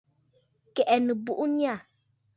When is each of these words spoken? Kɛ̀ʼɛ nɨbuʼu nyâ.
Kɛ̀ʼɛ 0.75 0.95
nɨbuʼu 1.05 1.43
nyâ. 1.57 1.75